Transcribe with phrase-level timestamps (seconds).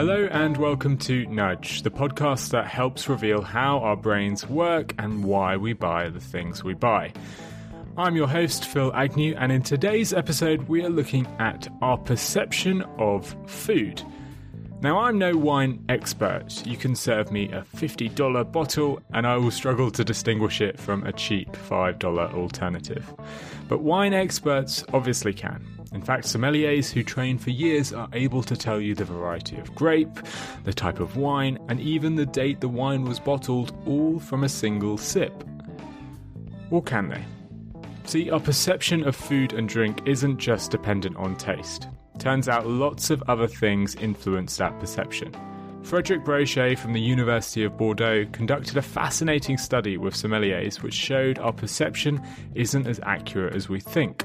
[0.00, 5.22] Hello, and welcome to Nudge, the podcast that helps reveal how our brains work and
[5.22, 7.12] why we buy the things we buy.
[7.98, 12.80] I'm your host, Phil Agnew, and in today's episode, we are looking at our perception
[12.96, 14.02] of food.
[14.80, 16.66] Now, I'm no wine expert.
[16.66, 21.04] You can serve me a $50 bottle, and I will struggle to distinguish it from
[21.04, 23.04] a cheap $5 alternative.
[23.68, 25.62] But wine experts obviously can.
[25.92, 29.74] In fact, sommeliers who train for years are able to tell you the variety of
[29.74, 30.20] grape,
[30.64, 34.48] the type of wine, and even the date the wine was bottled, all from a
[34.48, 35.44] single sip.
[36.70, 37.24] Or can they?
[38.04, 41.88] See, our perception of food and drink isn't just dependent on taste.
[42.18, 45.34] Turns out lots of other things influence that perception.
[45.82, 51.38] Frederic Brochet from the University of Bordeaux conducted a fascinating study with sommeliers which showed
[51.38, 52.20] our perception
[52.54, 54.24] isn't as accurate as we think.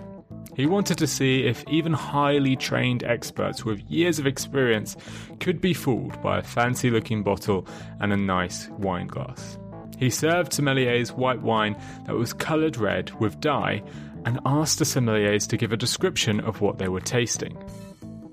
[0.55, 4.95] He wanted to see if even highly trained experts with years of experience
[5.39, 7.67] could be fooled by a fancy looking bottle
[7.99, 9.57] and a nice wine glass.
[9.97, 11.75] He served sommeliers white wine
[12.05, 13.83] that was coloured red with dye
[14.25, 17.57] and asked the sommeliers to give a description of what they were tasting.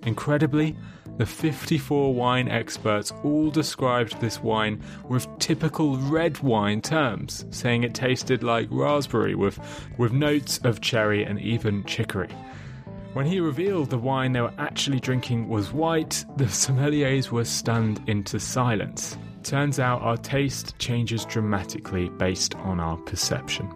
[0.04, 0.76] Incredibly,
[1.18, 7.94] the 54 wine experts all described this wine with typical red wine terms, saying it
[7.94, 9.58] tasted like raspberry with,
[9.98, 12.30] with notes of cherry and even chicory.
[13.12, 18.00] When he revealed the wine they were actually drinking was white, the sommeliers were stunned
[18.06, 19.18] into silence.
[19.42, 23.70] Turns out our taste changes dramatically based on our perception.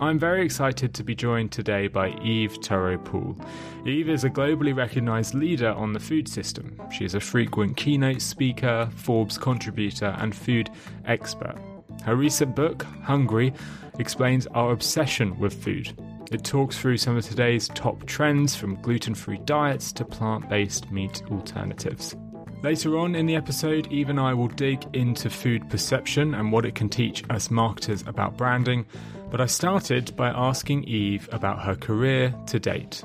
[0.00, 3.36] I'm very excited to be joined today by Eve Turow-Paul.
[3.84, 6.80] Eve is a globally recognized leader on the food system.
[6.90, 10.70] She is a frequent keynote speaker, Forbes contributor, and food
[11.04, 11.54] expert.
[12.02, 13.52] Her recent book, Hungry,
[13.98, 15.92] explains our obsession with food.
[16.32, 20.90] It talks through some of today's top trends from gluten free diets to plant based
[20.90, 22.16] meat alternatives.
[22.62, 26.64] Later on in the episode, Eve and I will dig into food perception and what
[26.64, 28.86] it can teach us marketers about branding.
[29.30, 33.04] But I started by asking Eve about her career to date.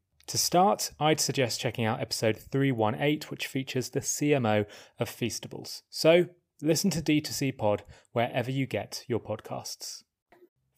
[0.31, 4.65] To start, I'd suggest checking out episode 318, which features the CMO
[4.97, 5.81] of Feastables.
[5.89, 6.27] So,
[6.61, 7.83] listen to D2C Pod
[8.13, 10.03] wherever you get your podcasts.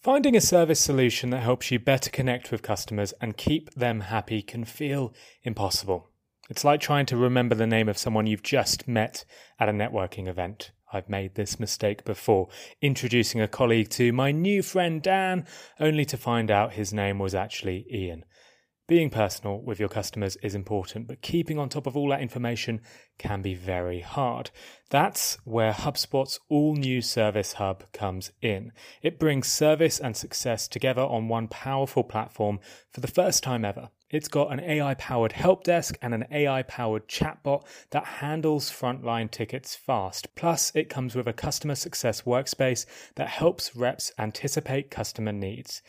[0.01, 4.41] Finding a service solution that helps you better connect with customers and keep them happy
[4.41, 6.09] can feel impossible.
[6.49, 9.23] It's like trying to remember the name of someone you've just met
[9.59, 10.71] at a networking event.
[10.91, 12.49] I've made this mistake before,
[12.81, 15.45] introducing a colleague to my new friend Dan,
[15.79, 18.25] only to find out his name was actually Ian.
[18.85, 22.81] Being personal with your customers is important, but keeping on top of all that information
[23.17, 24.51] can be very hard.
[24.89, 28.73] That's where HubSpot's all new Service Hub comes in.
[29.01, 32.59] It brings service and success together on one powerful platform
[32.91, 33.89] for the first time ever.
[34.09, 39.31] It's got an AI powered help desk and an AI powered chatbot that handles frontline
[39.31, 40.35] tickets fast.
[40.35, 42.85] Plus, it comes with a customer success workspace
[43.15, 45.81] that helps reps anticipate customer needs.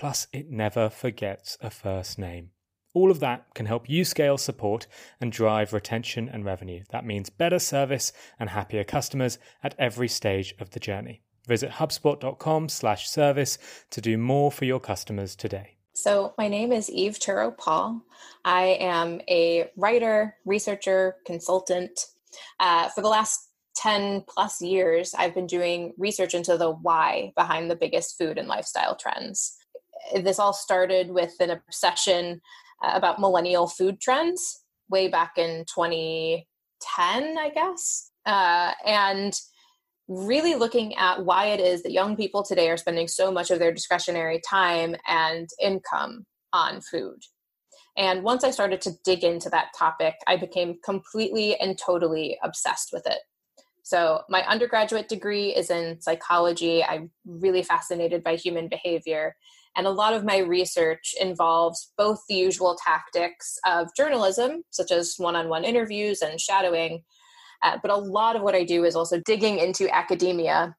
[0.00, 2.52] Plus, it never forgets a first name.
[2.94, 4.86] All of that can help you scale support
[5.20, 6.84] and drive retention and revenue.
[6.88, 11.20] That means better service and happier customers at every stage of the journey.
[11.46, 13.58] Visit hubspot.com/service
[13.90, 15.76] to do more for your customers today.
[15.92, 18.00] So, my name is Eve Turow-Paul.
[18.42, 22.06] I am a writer, researcher, consultant.
[22.58, 27.70] Uh, for the last 10 plus years, I've been doing research into the why behind
[27.70, 29.58] the biggest food and lifestyle trends
[30.22, 32.40] this all started with an obsession
[32.82, 36.44] uh, about millennial food trends way back in 2010,
[37.38, 38.10] I guess.
[38.26, 39.38] Uh, and
[40.08, 43.58] really looking at why it is that young people today are spending so much of
[43.58, 47.22] their discretionary time and income on food.
[47.96, 52.90] And once I started to dig into that topic, I became completely and totally obsessed
[52.92, 53.18] with it.
[53.82, 56.84] So, my undergraduate degree is in psychology.
[56.84, 59.36] I'm really fascinated by human behavior.
[59.76, 65.14] And a lot of my research involves both the usual tactics of journalism, such as
[65.16, 67.02] one on one interviews and shadowing,
[67.62, 70.74] uh, but a lot of what I do is also digging into academia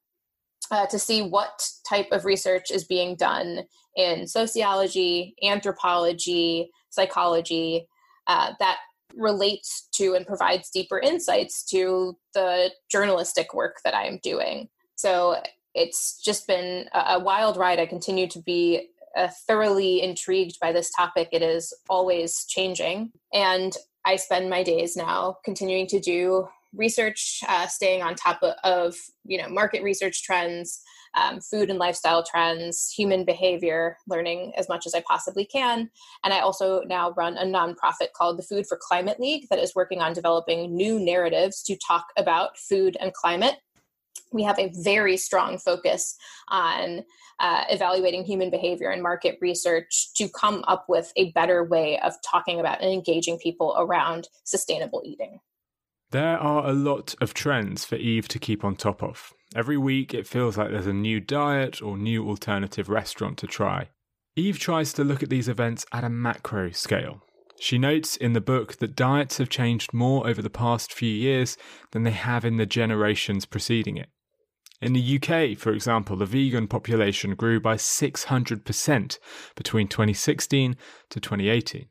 [0.72, 3.62] uh, to see what type of research is being done
[3.96, 7.88] in sociology, anthropology, psychology
[8.28, 8.78] uh, that
[9.16, 14.70] relates to and provides deeper insights to the journalistic work that I am doing.
[14.96, 15.42] So
[15.74, 17.80] it's just been a, wild ride.
[17.80, 21.30] I continue to be uh, thoroughly intrigued by this topic.
[21.32, 23.12] It is always changing.
[23.34, 23.76] And
[24.06, 28.96] I spend my days now continuing to do research, uh, staying on top of, of,
[29.26, 30.82] you know market research trends,
[31.16, 35.90] um, food and lifestyle trends, human behavior, learning as much as I possibly can.
[36.24, 39.76] And I also now run a nonprofit called the Food for Climate League that is
[39.76, 43.58] working on developing new narratives to talk about food and climate.
[44.32, 46.16] We have a very strong focus
[46.48, 47.04] on
[47.40, 52.14] uh, evaluating human behavior and market research to come up with a better way of
[52.22, 55.40] talking about and engaging people around sustainable eating.
[56.12, 59.34] There are a lot of trends for Eve to keep on top of.
[59.56, 63.90] Every week, it feels like there's a new diet or new alternative restaurant to try.
[64.36, 67.22] Eve tries to look at these events at a macro scale.
[67.60, 71.58] She notes in the book that diets have changed more over the past few years
[71.92, 74.10] than they have in the generations preceding it.
[74.82, 79.20] In the UK, for example, the vegan population grew by 600%
[79.56, 80.76] between 2016
[81.10, 81.86] to 2018.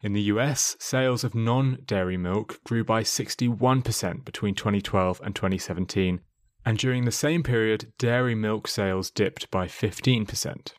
[0.00, 6.20] In the US, sales of non dairy milk grew by 61% between 2012 and 2017,
[6.64, 10.72] and during the same period, dairy milk sales dipped by 15%.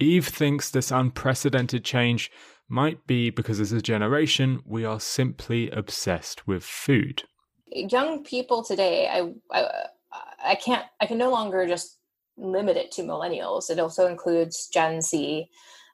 [0.00, 2.30] Eve thinks this unprecedented change
[2.68, 7.24] might be because as a generation, we are simply obsessed with food.
[7.68, 9.68] Young people today, I, I,
[10.44, 11.98] I can't, I can no longer just
[12.36, 13.70] limit it to millennials.
[13.70, 15.48] It also includes Gen Z.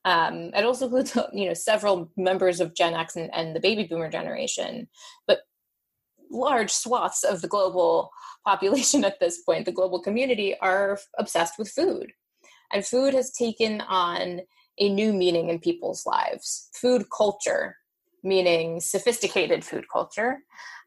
[0.05, 3.85] Um, it also includes, you know, several members of Gen X and, and the baby
[3.85, 4.89] boomer generation.
[5.27, 5.41] But
[6.31, 8.11] large swaths of the global
[8.47, 12.13] population at this point, the global community, are obsessed with food.
[12.73, 14.43] And food has taken on
[14.79, 16.71] a new meaning in people's lives.
[16.73, 17.77] Food culture,
[18.23, 20.39] meaning sophisticated food culture,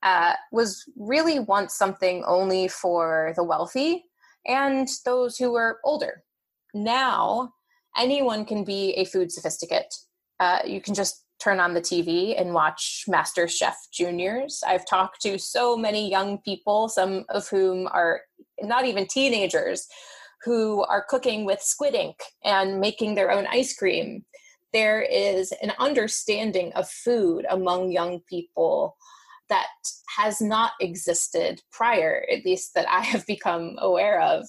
[0.04, 4.04] uh, was really once something only for the wealthy
[4.46, 6.24] and those who were older.
[6.74, 7.54] Now,
[7.98, 9.96] anyone can be a food sophisticate.
[10.40, 14.62] Uh, you can just turn on the TV and watch Master Chef Juniors.
[14.68, 18.22] I've talked to so many young people, some of whom are
[18.62, 19.88] not even teenagers,
[20.44, 24.26] who are cooking with squid ink and making their own ice cream.
[24.74, 28.98] There is an understanding of food among young people
[29.54, 29.68] that
[30.18, 34.48] has not existed prior, at least that I have become aware of.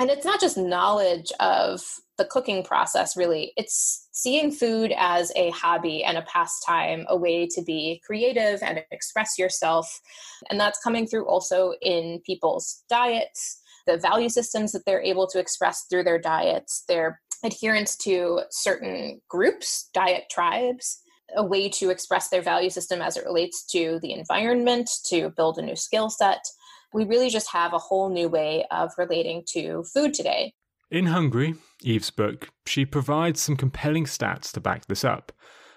[0.00, 1.82] And it's not just knowledge of
[2.16, 7.44] the cooking process really it's seeing food as a hobby and a pastime a way
[7.44, 10.00] to be creative and express yourself
[10.48, 15.40] and that's coming through also in people's diets the value systems that they're able to
[15.40, 21.00] express through their diets their adherence to certain groups diet tribes
[21.36, 25.58] a way to express their value system as it relates to the environment to build
[25.58, 26.44] a new skill set
[26.92, 30.52] we really just have a whole new way of relating to food today
[30.90, 35.32] in Hungry, Eve's book, she provides some compelling stats to back this up.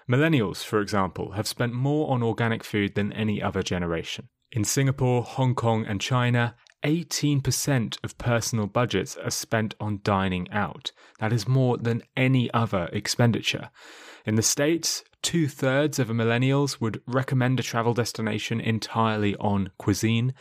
[0.08, 4.28] Millennials, for example, have spent more on organic food than any other generation.
[4.52, 10.92] In Singapore, Hong Kong, and China, 18% of personal budgets are spent on dining out.
[11.18, 13.70] That is more than any other expenditure.
[14.24, 20.34] In the States, two thirds of millennials would recommend a travel destination entirely on cuisine.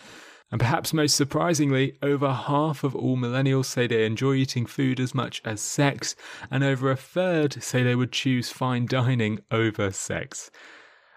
[0.51, 5.13] And perhaps most surprisingly, over half of all millennials say they enjoy eating food as
[5.13, 6.15] much as sex,
[6.49, 10.49] and over a third say they would choose fine dining over sex.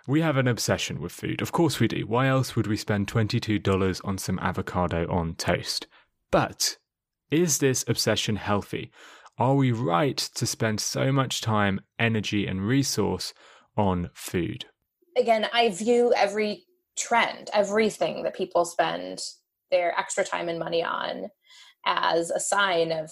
[0.07, 1.42] We have an obsession with food.
[1.42, 2.07] Of course we do.
[2.07, 5.87] Why else would we spend $22 on some avocado on toast?
[6.30, 6.78] But
[7.30, 8.90] is this obsession healthy?
[9.38, 13.33] Are we right to spend so much time, energy, and resource
[13.76, 14.66] on food?
[15.16, 16.64] Again, I view every
[16.97, 19.21] trend, everything that people spend
[19.71, 21.28] their extra time and money on
[21.87, 23.11] as a sign of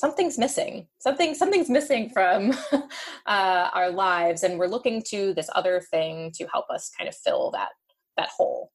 [0.00, 0.86] something's missing.
[0.98, 2.52] Something something's missing from
[3.26, 7.14] uh, our lives and we're looking to this other thing to help us kind of
[7.14, 7.70] fill that
[8.16, 8.72] that hole.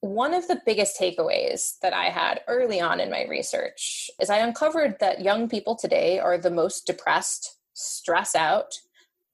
[0.00, 4.38] One of the biggest takeaways that i had early on in my research is i
[4.38, 8.74] uncovered that young people today are the most depressed stress out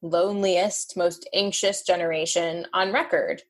[0.02, 3.42] loneliest most anxious generation on record.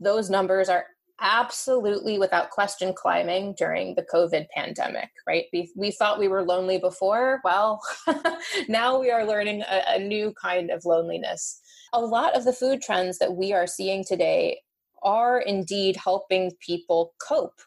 [0.00, 0.86] Those numbers are
[1.20, 5.44] absolutely without question climbing during the covid pandemic right?
[5.52, 7.40] We, we thought we were lonely before.
[7.44, 7.80] Well
[8.68, 11.60] now we are learning a, a new kind of loneliness.
[11.92, 14.60] A lot of the food trends that we are seeing today
[15.02, 17.60] are indeed helping people cope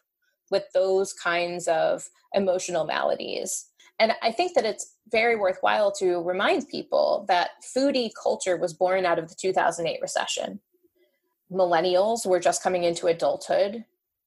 [0.50, 3.66] with those kinds of emotional maladies.
[3.98, 9.04] And i think that it's very worthwhile to remind people that foodie culture was born
[9.04, 10.60] out of the 2008 recession
[11.52, 13.84] millennials were just coming into adulthood.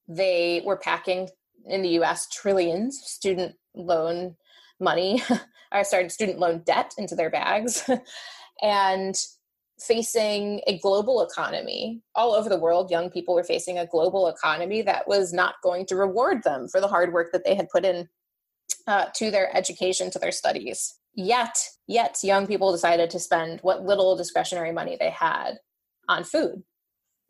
[0.08, 1.30] They were packing
[1.66, 4.36] in the US trillions student loan
[4.80, 5.24] money,
[5.72, 7.90] or sorry, student loan debt into their bags.
[8.62, 9.16] and
[9.80, 14.82] facing a global economy all over the world young people were facing a global economy
[14.82, 17.84] that was not going to reward them for the hard work that they had put
[17.84, 18.08] in
[18.88, 23.84] uh, to their education to their studies yet yet young people decided to spend what
[23.84, 25.56] little discretionary money they had
[26.08, 26.64] on food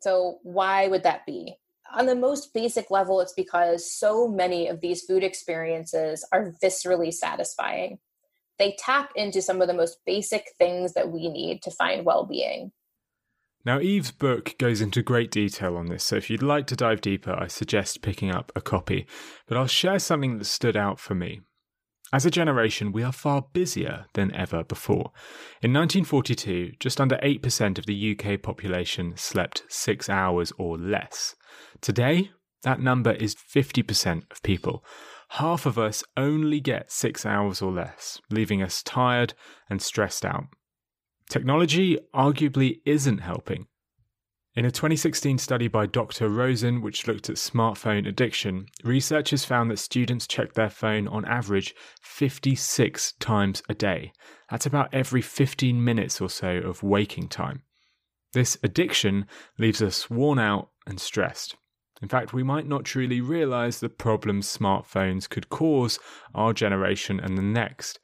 [0.06, 1.56] so why would that be
[1.94, 7.12] on the most basic level it's because so many of these food experiences are viscerally
[7.12, 7.98] satisfying
[8.58, 12.24] they tap into some of the most basic things that we need to find well
[12.24, 12.72] being.
[13.64, 17.00] Now, Eve's book goes into great detail on this, so if you'd like to dive
[17.00, 19.06] deeper, I suggest picking up a copy.
[19.48, 21.40] But I'll share something that stood out for me.
[22.12, 25.10] As a generation, we are far busier than ever before.
[25.60, 31.34] In 1942, just under 8% of the UK population slept six hours or less.
[31.80, 32.30] Today,
[32.62, 34.84] that number is 50% of people
[35.30, 39.34] half of us only get six hours or less, leaving us tired
[39.68, 40.44] and stressed out.
[41.28, 43.66] Technology arguably isn't helping.
[44.56, 46.30] In a 2016 study by Dr.
[46.30, 51.74] Rosen, which looked at smartphone addiction, researchers found that students check their phone on average
[52.00, 54.12] 56 times a day.
[54.50, 57.64] That's about every 15 minutes or so of waking time.
[58.32, 59.26] This addiction
[59.58, 61.56] leaves us worn out and stressed.
[62.00, 65.98] In fact, we might not truly realize the problems smartphones could cause
[66.34, 68.00] our generation and the next.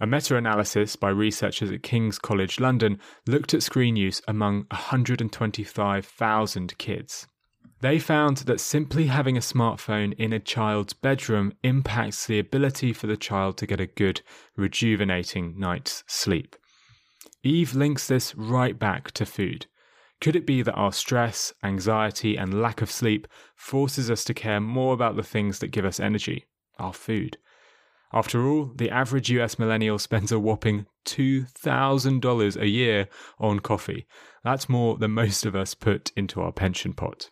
[0.00, 6.78] A meta analysis by researchers at King's College London looked at screen use among 125,000
[6.78, 7.26] kids.
[7.80, 13.08] They found that simply having a smartphone in a child's bedroom impacts the ability for
[13.08, 14.22] the child to get a good,
[14.56, 16.54] rejuvenating night's sleep.
[17.42, 19.66] Eve links this right back to food.
[20.20, 24.60] Could it be that our stress, anxiety, and lack of sleep forces us to care
[24.60, 26.46] more about the things that give us energy,
[26.78, 27.38] our food?
[28.12, 34.06] After all, the average US millennial spends a whopping $2,000 a year on coffee.
[34.44, 37.30] That's more than most of us put into our pension pot.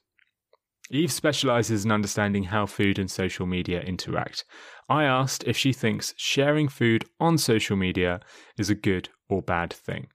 [0.90, 4.44] Eve specializes in understanding how food and social media interact.
[4.88, 8.20] I asked if she thinks sharing food on social media
[8.56, 10.08] is a good or bad thing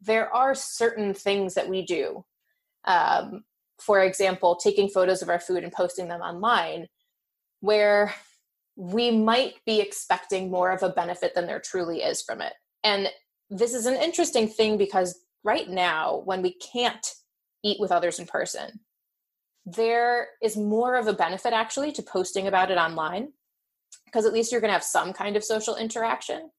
[0.00, 2.24] there are certain things that we do.
[2.84, 3.44] Um,
[3.78, 6.86] for example, taking photos of our food and posting them online,
[7.60, 8.14] where
[8.76, 12.52] we might be expecting more of a benefit than there truly is from it.
[12.84, 13.08] And
[13.48, 17.06] this is an interesting thing because right now, when we can't
[17.64, 18.80] eat with others in person,
[19.64, 23.32] there is more of a benefit actually to posting about it online
[24.04, 26.50] because at least you're going to have some kind of social interaction.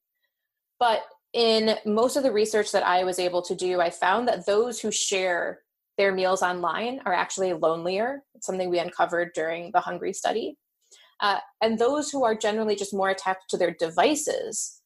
[0.78, 4.46] But in most of the research that I was able to do, I found that
[4.46, 5.60] those who share
[5.96, 8.22] their meals online are actually lonelier.
[8.34, 10.56] It's something we uncovered during the Hungry study.
[11.20, 14.80] Uh, and those who are generally just more attached to their devices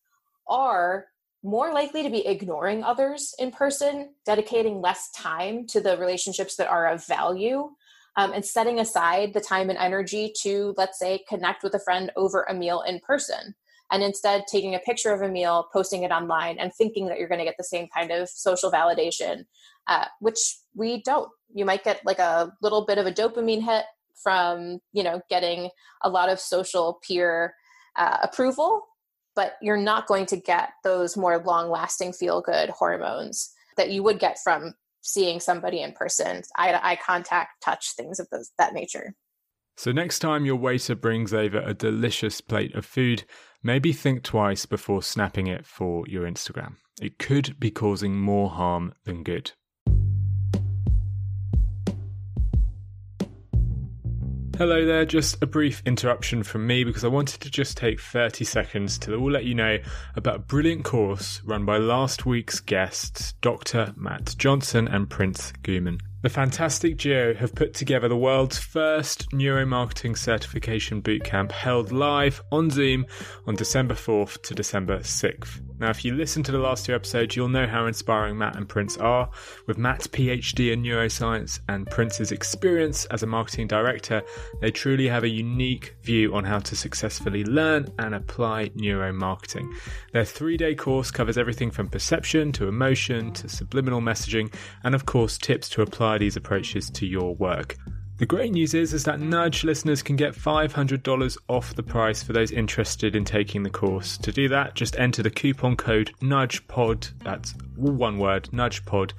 [0.49, 1.07] are
[1.43, 6.69] more likely to be ignoring others in person, dedicating less time to the relationships that
[6.69, 7.71] are of value,
[8.17, 12.13] um, and setting aside the time and energy to, let's say, connect with a friend
[12.17, 13.55] over a meal in person
[13.93, 17.29] and instead taking a picture of a meal, posting it online, and thinking that you're
[17.29, 19.45] going to get the same kind of social validation,
[19.87, 21.29] uh, which we don't.
[21.55, 23.85] You might get like a little bit of a dopamine hit
[24.23, 25.71] from you know getting
[26.03, 27.55] a lot of social peer
[27.97, 28.87] uh, approval,
[29.35, 34.39] but you're not going to get those more long-lasting feel-good hormones that you would get
[34.43, 39.15] from seeing somebody in person, eye to eye contact, touch, things of those, that nature.
[39.77, 43.25] So, next time your waiter brings over a delicious plate of food,
[43.63, 46.77] maybe think twice before snapping it for your Instagram.
[47.01, 49.53] It could be causing more harm than good.
[54.59, 58.45] Hello there, just a brief interruption from me because I wanted to just take 30
[58.45, 59.79] seconds to let you know
[60.15, 63.95] about a brilliant course run by last week's guests, Dr.
[63.97, 66.01] Matt Johnson and Prince Ghuman.
[66.23, 72.71] The fantastic duo have put together the world's first neuromarketing certification bootcamp held live on
[72.71, 73.07] Zoom
[73.49, 75.61] on December 4th to December 6th.
[75.81, 78.69] Now, if you listen to the last two episodes, you'll know how inspiring Matt and
[78.69, 79.29] Prince are.
[79.67, 84.23] With Matt's PhD in neuroscience and Prince's experience as a marketing director,
[84.61, 89.69] they truly have a unique view on how to successfully learn and apply neuromarketing.
[90.13, 95.05] Their three day course covers everything from perception to emotion to subliminal messaging, and of
[95.05, 97.77] course, tips to apply these approaches to your work.
[98.19, 102.33] The great news is, is that Nudge listeners can get $500 off the price for
[102.33, 104.17] those interested in taking the course.
[104.19, 109.13] To do that, just enter the coupon code NUDGEPOD, that's one word, NUDGEPOD,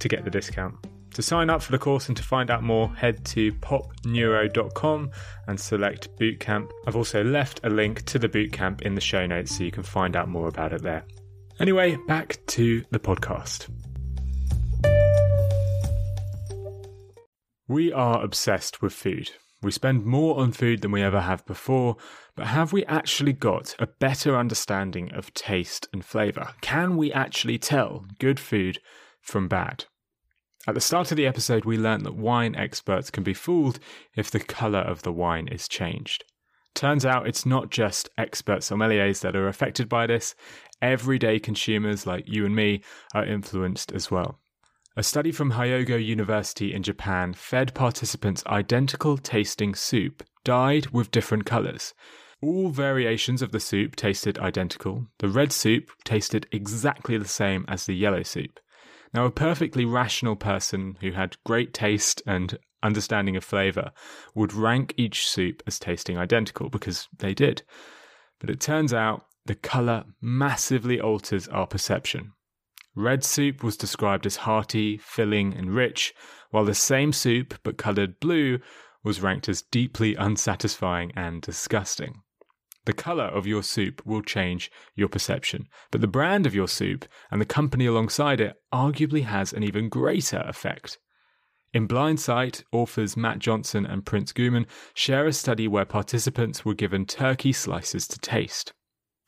[0.00, 0.74] to get the discount.
[1.14, 5.10] To sign up for the course and to find out more, head to popneuro.com
[5.46, 6.70] and select Bootcamp.
[6.86, 9.82] I've also left a link to the bootcamp in the show notes so you can
[9.82, 11.04] find out more about it there.
[11.60, 13.68] Anyway, back to the podcast.
[17.72, 19.30] We are obsessed with food.
[19.62, 21.96] We spend more on food than we ever have before,
[22.36, 26.50] but have we actually got a better understanding of taste and flavour?
[26.60, 28.78] Can we actually tell good food
[29.22, 29.86] from bad?
[30.66, 33.78] At the start of the episode, we learned that wine experts can be fooled
[34.14, 36.24] if the colour of the wine is changed.
[36.74, 40.34] Turns out it's not just expert sommeliers that are affected by this,
[40.82, 42.82] everyday consumers like you and me
[43.14, 44.41] are influenced as well.
[44.94, 51.46] A study from Hyogo University in Japan fed participants identical tasting soup dyed with different
[51.46, 51.94] colours.
[52.42, 55.06] All variations of the soup tasted identical.
[55.18, 58.60] The red soup tasted exactly the same as the yellow soup.
[59.14, 63.92] Now, a perfectly rational person who had great taste and understanding of flavour
[64.34, 67.62] would rank each soup as tasting identical because they did.
[68.40, 72.34] But it turns out the colour massively alters our perception.
[72.94, 76.12] Red soup was described as hearty, filling, and rich,
[76.50, 78.58] while the same soup but coloured blue
[79.02, 82.22] was ranked as deeply unsatisfying and disgusting.
[82.84, 87.06] The color of your soup will change your perception, but the brand of your soup
[87.30, 90.98] and the company alongside it arguably has an even greater effect.
[91.72, 96.74] In Blind Sight, authors Matt Johnson and Prince Ghuman share a study where participants were
[96.74, 98.74] given turkey slices to taste.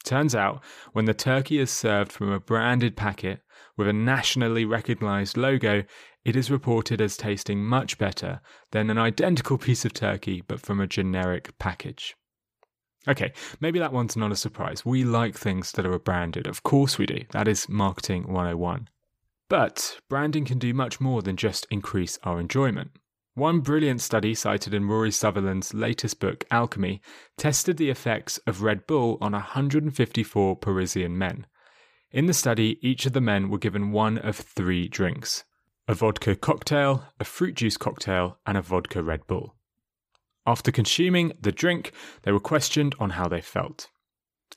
[0.05, 3.41] Turns out, when the turkey is served from a branded packet
[3.77, 5.85] with a nationally recognized logo,
[6.25, 8.41] it is reported as tasting much better
[8.71, 12.17] than an identical piece of turkey but from a generic package.
[13.07, 14.85] Okay, maybe that one's not a surprise.
[14.85, 16.47] We like things that are branded.
[16.47, 17.25] Of course we do.
[17.33, 18.89] That is marketing 101.
[19.51, 22.93] But branding can do much more than just increase our enjoyment.
[23.35, 27.03] One brilliant study cited in Rory Sutherland's latest book, Alchemy,
[27.37, 31.47] tested the effects of Red Bull on 154 Parisian men.
[32.15, 35.43] In the study, each of the men were given one of three drinks
[35.89, 39.57] a vodka cocktail, a fruit juice cocktail, and a vodka Red Bull.
[40.47, 41.91] After consuming the drink,
[42.23, 43.89] they were questioned on how they felt.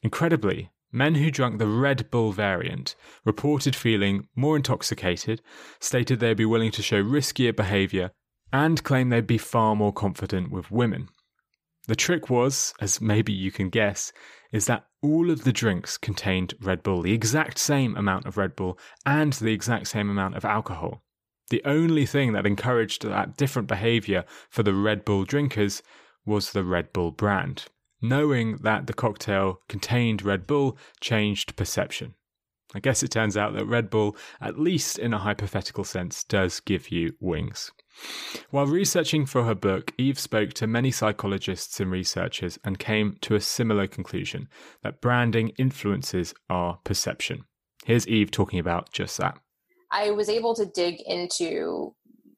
[0.04, 5.42] Incredibly, men who drank the Red Bull variant reported feeling more intoxicated,
[5.80, 8.12] stated they'd be willing to show riskier behaviour,
[8.54, 11.10] and claimed they'd be far more confident with women.
[11.88, 14.14] The trick was, as maybe you can guess,
[14.52, 18.56] is that all of the drinks contained Red Bull, the exact same amount of Red
[18.56, 21.04] Bull, and the exact same amount of alcohol.
[21.50, 25.82] The only thing that encouraged that different behavior for the Red Bull drinkers
[26.26, 27.66] was the Red Bull brand.
[28.02, 32.16] Knowing that the cocktail contained Red Bull changed perception.
[32.76, 36.60] I guess it turns out that Red Bull, at least in a hypothetical sense, does
[36.60, 37.72] give you wings.
[38.52, 43.36] While researching for her book, Eve spoke to many psychologists and researchers and came to
[43.36, 44.50] a similar conclusion
[44.84, 47.46] that branding influences our perception.
[47.86, 49.40] Here's Eve talking about just that.
[49.92, 51.96] I was able to dig into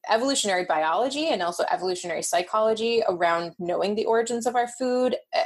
[0.10, 5.16] evolutionary biology and also evolutionary psychology around knowing the origins of our food.
[5.36, 5.44] Uh,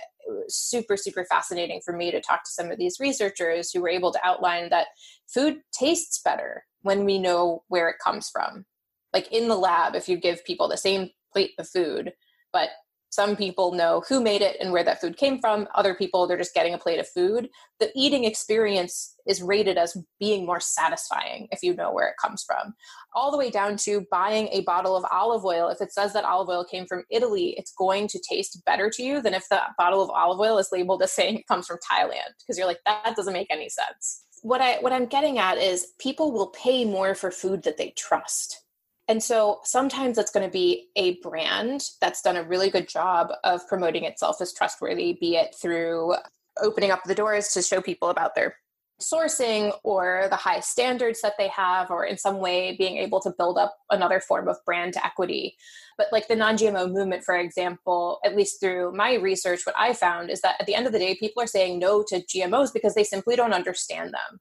[0.47, 4.11] super, super fascinating for me to talk to some of these researchers who were able
[4.11, 4.87] to outline that
[5.27, 8.65] food tastes better when we know where it comes from.
[9.13, 12.13] Like in the lab, if you give people the same plate of food,
[12.51, 12.69] but
[13.13, 15.67] some people know who made it and where that food came from.
[15.75, 17.47] Other people, they're just getting a plate of food.
[17.79, 22.43] The eating experience is rated as being more satisfying if you know where it comes
[22.43, 22.73] from.
[23.13, 25.69] All the way down to buying a bottle of olive oil.
[25.69, 29.03] If it says that olive oil came from Italy, it's going to taste better to
[29.03, 31.77] you than if the bottle of olive oil is labeled as saying it comes from
[31.91, 34.25] Thailand because you're like, that doesn't make any sense.
[34.41, 37.93] What I what I'm getting at is people will pay more for food that they
[37.95, 38.62] trust
[39.07, 43.31] and so sometimes it's going to be a brand that's done a really good job
[43.43, 46.15] of promoting itself as trustworthy, be it through
[46.61, 48.55] opening up the doors to show people about their
[49.01, 53.33] sourcing or the high standards that they have, or in some way being able to
[53.37, 55.57] build up another form of brand equity.
[55.97, 59.93] But like the non GMO movement, for example, at least through my research, what I
[59.93, 62.71] found is that at the end of the day, people are saying no to GMOs
[62.73, 64.39] because they simply don't understand them.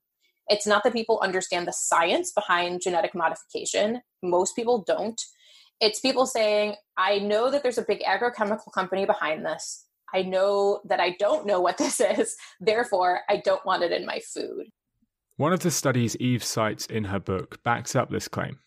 [0.53, 4.03] It's not that people understand the science behind genetic modification.
[4.23, 5.19] Most people don't.
[5.81, 9.87] It's people saying, I know that there's a big agrochemical company behind this.
[10.13, 12.37] I know that I don't know what this is.
[12.61, 14.67] Therefore, I don't want it in my food.
[15.39, 18.59] One of the studies Eve cites in her book backs up this claim.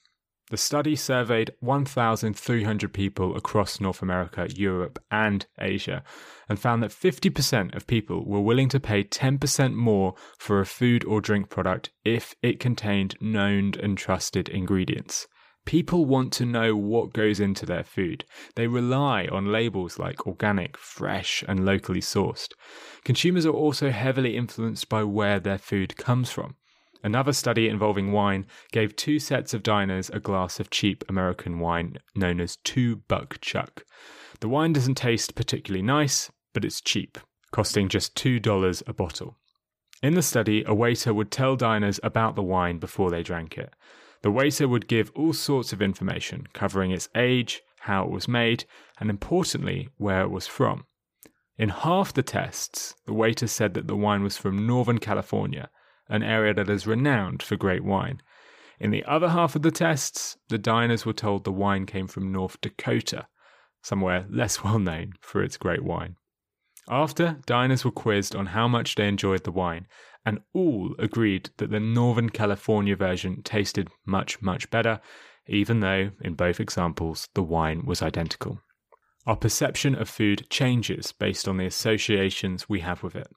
[0.51, 6.03] The study surveyed 1,300 people across North America, Europe, and Asia,
[6.47, 11.03] and found that 50% of people were willing to pay 10% more for a food
[11.03, 15.27] or drink product if it contained known and trusted ingredients.
[15.65, 18.23] People want to know what goes into their food.
[18.55, 22.49] They rely on labels like organic, fresh, and locally sourced.
[23.03, 26.55] Consumers are also heavily influenced by where their food comes from.
[27.03, 31.97] Another study involving wine gave two sets of diners a glass of cheap American wine
[32.15, 33.85] known as Two Buck Chuck.
[34.39, 37.17] The wine doesn't taste particularly nice, but it's cheap,
[37.51, 39.37] costing just $2 a bottle.
[40.01, 43.73] In the study, a waiter would tell diners about the wine before they drank it.
[44.21, 48.65] The waiter would give all sorts of information, covering its age, how it was made,
[48.99, 50.85] and importantly, where it was from.
[51.57, 55.69] In half the tests, the waiter said that the wine was from Northern California,
[56.09, 58.21] an area that is renowned for great wine.
[58.79, 62.31] In the other half of the tests, the diners were told the wine came from
[62.31, 63.27] North Dakota,
[63.81, 66.15] somewhere less well known for its great wine.
[66.87, 69.87] After, diners were quizzed on how much they enjoyed the wine,
[70.25, 74.99] and all agreed that the Northern California version tasted much, much better,
[75.47, 78.61] even though, in both examples, the wine was identical.
[79.25, 83.27] Our perception of food changes based on the associations we have with it.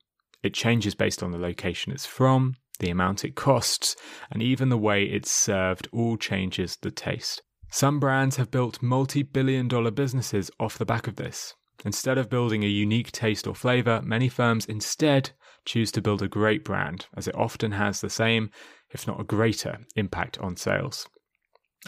[0.42, 3.96] It changes based on the location it's from, the amount it costs,
[4.30, 7.42] and even the way it's served all changes the taste.
[7.70, 12.28] Some brands have built multi billion dollar businesses off the back of this, Instead of
[12.28, 15.30] building a unique taste or flavor, many firms instead
[15.64, 18.50] choose to build a great brand, as it often has the same,
[18.90, 21.08] if not a greater, impact on sales.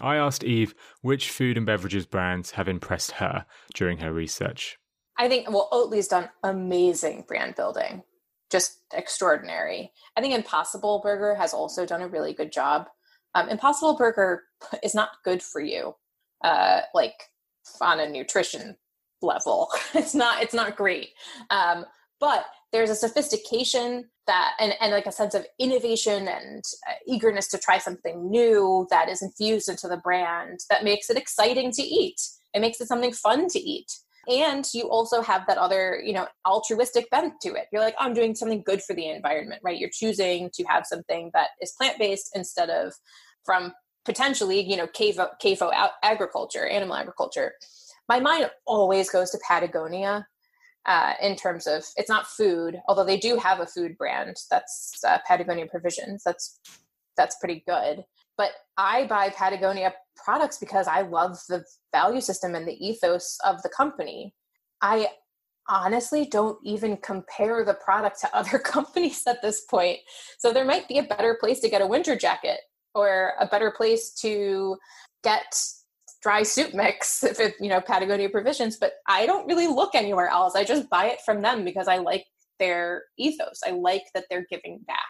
[0.00, 4.78] I asked Eve which food and beverages brands have impressed her during her research.
[5.18, 8.04] I think, well, Oatly's done amazing brand building,
[8.50, 9.92] just extraordinary.
[10.16, 12.86] I think Impossible Burger has also done a really good job.
[13.34, 14.42] Um, Impossible Burger
[14.82, 15.94] is not good for you,
[16.42, 17.14] uh, like
[17.80, 18.76] on a nutrition
[19.22, 19.68] level.
[19.94, 21.10] it's not it's not great.
[21.50, 21.84] Um,
[22.18, 27.48] but there's a sophistication that and, and like a sense of innovation and uh, eagerness
[27.48, 31.82] to try something new that is infused into the brand that makes it exciting to
[31.82, 32.20] eat.
[32.54, 33.90] It makes it something fun to eat.
[34.30, 37.66] And you also have that other, you know, altruistic bent to it.
[37.72, 39.78] You're like, oh, I'm doing something good for the environment, right?
[39.78, 42.94] You're choosing to have something that is plant based instead of
[43.44, 43.72] from
[44.04, 45.70] potentially, you know, CAFO, CAFO
[46.02, 47.52] agriculture, animal agriculture
[48.10, 50.26] my mind always goes to Patagonia
[50.84, 54.98] uh, in terms of it's not food, although they do have a food brand that's
[55.06, 56.22] uh, Patagonia Provisions.
[56.24, 56.58] That's
[57.16, 58.02] that's pretty good.
[58.40, 63.60] But I buy Patagonia products because I love the value system and the ethos of
[63.60, 64.34] the company.
[64.80, 65.08] I
[65.68, 69.98] honestly don't even compare the product to other companies at this point.
[70.38, 72.60] So there might be a better place to get a winter jacket
[72.94, 74.78] or a better place to
[75.22, 75.62] get
[76.22, 80.28] dry soup mix if it you know patagonia provisions but i don't really look anywhere
[80.28, 82.26] else i just buy it from them because i like
[82.58, 85.06] their ethos i like that they're giving back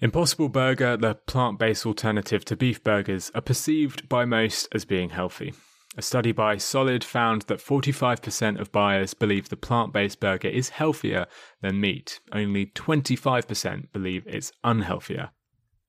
[0.00, 5.52] impossible burger the plant-based alternative to beef burgers are perceived by most as being healthy
[5.98, 10.68] a study by Solid found that 45% of buyers believe the plant based burger is
[10.68, 11.26] healthier
[11.60, 12.20] than meat.
[12.30, 15.30] Only 25% believe it's unhealthier.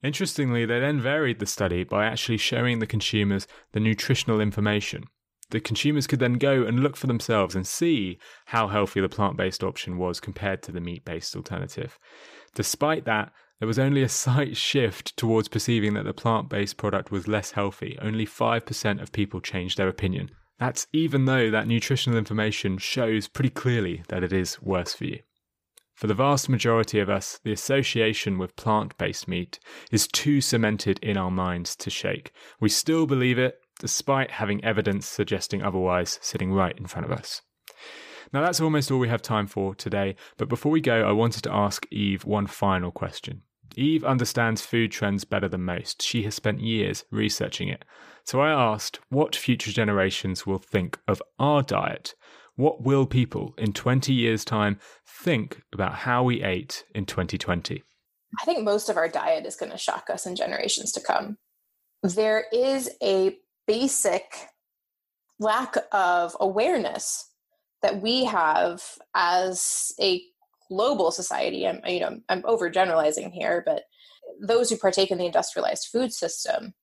[0.02, 5.04] Interestingly, they then varied the study by actually showing the consumers the nutritional information.
[5.52, 9.38] The consumers could then go and look for themselves and see how healthy the plant
[9.38, 12.00] based option was compared to the meat based alternative.
[12.56, 17.12] Despite that, there was only a slight shift towards perceiving that the plant based product
[17.12, 17.98] was less healthy.
[18.02, 20.32] Only 5% of people changed their opinion.
[20.60, 25.20] That's even though that nutritional information shows pretty clearly that it is worse for you.
[25.94, 29.60] For the vast majority of us, the association with plant based meat
[29.92, 32.32] is too cemented in our minds to shake.
[32.62, 37.42] We still believe it, despite having evidence suggesting otherwise sitting right in front of us.
[38.32, 41.44] Now, that's almost all we have time for today, but before we go, I wanted
[41.44, 43.42] to ask Eve one final question.
[43.76, 46.02] Eve understands food trends better than most.
[46.02, 47.86] She has spent years researching it.
[48.24, 52.14] So I asked what future generations will think of our diet
[52.60, 54.78] what will people in 20 years' time
[55.08, 57.82] think about how we ate in 2020?
[58.38, 61.38] I think most of our diet is going to shock us in generations to come.
[62.04, 64.50] There is a basic
[65.40, 67.30] lack of awareness
[67.82, 68.84] that we have
[69.16, 70.22] as a
[70.70, 71.68] global society.
[71.68, 73.84] I'm, you know, I'm overgeneralizing here, but
[74.40, 76.74] those who partake in the industrialized food system,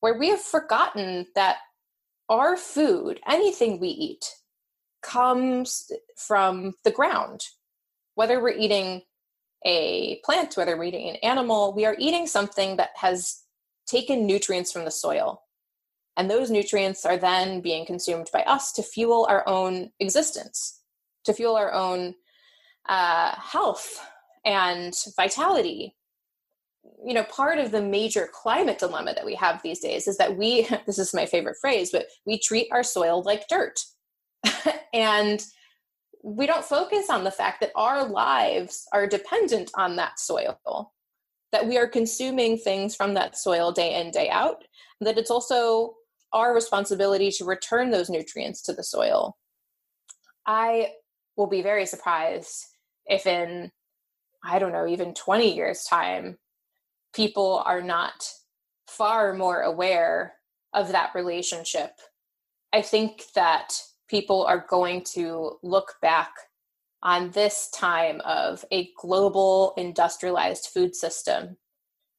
[0.00, 1.58] where we have forgotten that
[2.28, 4.24] our food, anything we eat,
[5.02, 7.44] comes from the ground.
[8.14, 9.02] Whether we're eating
[9.66, 13.42] a plant, whether we're eating an animal, we are eating something that has
[13.86, 15.42] taken nutrients from the soil.
[16.16, 20.80] And those nutrients are then being consumed by us to fuel our own existence,
[21.24, 22.14] to fuel our own
[22.88, 24.00] uh, health
[24.44, 25.96] and vitality.
[27.04, 30.36] you know, part of the major climate dilemma that we have these days is that
[30.36, 33.78] we, this is my favorite phrase, but we treat our soil like dirt.
[34.94, 35.44] and
[36.22, 40.92] we don't focus on the fact that our lives are dependent on that soil,
[41.52, 44.64] that we are consuming things from that soil day in, day out,
[45.00, 45.94] that it's also
[46.32, 49.36] our responsibility to return those nutrients to the soil.
[50.46, 50.92] I
[51.36, 52.66] will be very surprised
[53.06, 53.70] if in,
[54.44, 56.38] I don't know, even 20 years' time,
[57.14, 58.30] people are not
[58.86, 60.34] far more aware
[60.72, 61.92] of that relationship.
[62.72, 66.32] I think that people are going to look back
[67.02, 71.56] on this time of a global industrialized food system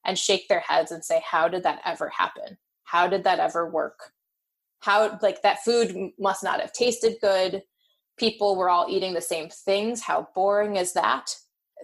[0.06, 2.58] and shake their heads and say, How did that ever happen?
[2.84, 4.12] How did that ever work?
[4.80, 7.62] How, like, that food must not have tasted good.
[8.18, 10.02] People were all eating the same things.
[10.02, 11.36] How boring is that?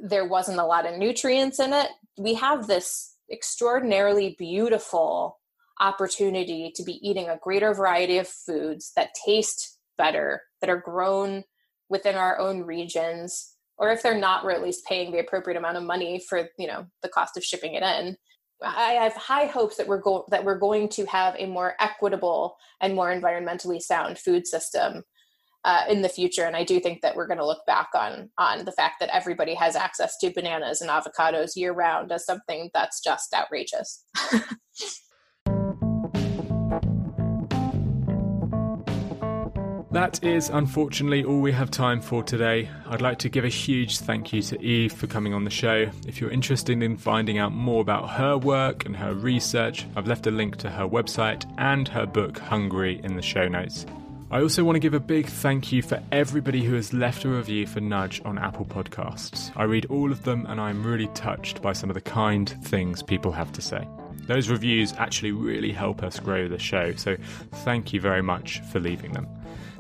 [0.02, 1.90] There wasn't a lot of nutrients in it.
[2.18, 5.40] We have this extraordinarily beautiful
[5.80, 11.44] opportunity to be eating a greater variety of foods that taste better, that are grown
[11.90, 15.78] within our own regions, or if they're not, we're at least paying the appropriate amount
[15.78, 18.18] of money for you know the cost of shipping it in.
[18.64, 22.58] I have high hopes that we're go- that we're going to have a more equitable
[22.82, 25.04] and more environmentally sound food system
[25.68, 26.46] uh, in the future.
[26.46, 29.10] And I do think that we're going to look back on on the fact that
[29.14, 34.04] everybody has access to bananas and avocados year round as something that's just outrageous.
[39.90, 42.70] That is unfortunately all we have time for today.
[42.86, 45.90] I'd like to give a huge thank you to Eve for coming on the show.
[46.06, 50.28] If you're interested in finding out more about her work and her research, I've left
[50.28, 53.88] a link to her website and her book Hungry in the show notes.
[54.30, 57.30] I also want to give a big thank you for everybody who has left a
[57.30, 59.54] review for Nudge on Apple Podcasts.
[59.56, 63.02] I read all of them and I'm really touched by some of the kind things
[63.02, 63.88] people have to say.
[64.24, 67.16] Those reviews actually really help us grow the show, so
[67.64, 69.30] thank you very much for leaving them.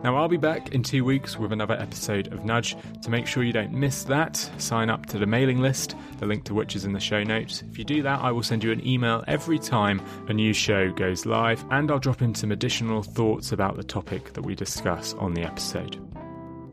[0.03, 2.75] Now, I'll be back in two weeks with another episode of Nudge.
[3.01, 6.43] To make sure you don't miss that, sign up to the mailing list, the link
[6.45, 7.63] to which is in the show notes.
[7.69, 10.91] If you do that, I will send you an email every time a new show
[10.91, 15.13] goes live, and I'll drop in some additional thoughts about the topic that we discuss
[15.15, 15.97] on the episode.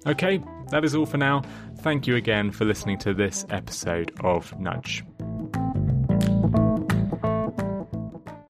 [0.06, 1.42] Okay, that is all for now.
[1.78, 5.02] Thank you again for listening to this episode of Nudge.